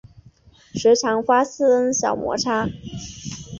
[0.73, 2.67] 时常发生小摩擦